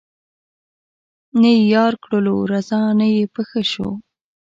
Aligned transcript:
نه 1.41 1.49
یې 1.57 1.65
یار 1.73 1.93
کړلو 2.03 2.35
رضا 2.51 2.81
نه 2.99 3.07
یې 3.15 3.23
په 3.33 3.41
ښه 3.49 3.61
شو 3.71 3.89